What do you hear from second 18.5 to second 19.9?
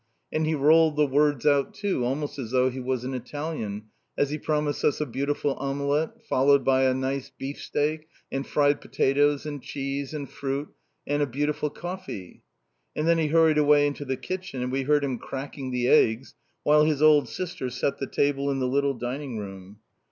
the little dining room.